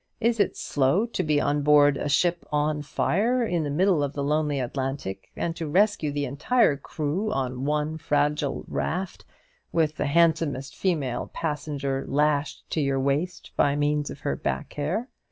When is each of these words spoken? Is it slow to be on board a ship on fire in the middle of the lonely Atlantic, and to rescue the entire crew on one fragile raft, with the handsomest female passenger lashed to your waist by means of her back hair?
Is 0.19 0.39
it 0.39 0.57
slow 0.57 1.05
to 1.05 1.21
be 1.21 1.39
on 1.39 1.61
board 1.61 1.95
a 1.95 2.09
ship 2.09 2.43
on 2.51 2.81
fire 2.81 3.45
in 3.45 3.63
the 3.63 3.69
middle 3.69 4.01
of 4.01 4.13
the 4.13 4.23
lonely 4.23 4.59
Atlantic, 4.59 5.29
and 5.35 5.55
to 5.57 5.67
rescue 5.67 6.11
the 6.11 6.25
entire 6.25 6.75
crew 6.75 7.31
on 7.31 7.65
one 7.65 7.99
fragile 7.99 8.65
raft, 8.67 9.25
with 9.71 9.97
the 9.97 10.07
handsomest 10.07 10.75
female 10.75 11.29
passenger 11.35 12.03
lashed 12.07 12.67
to 12.71 12.81
your 12.81 12.99
waist 12.99 13.51
by 13.55 13.75
means 13.75 14.09
of 14.09 14.21
her 14.21 14.35
back 14.35 14.73
hair? 14.73 15.07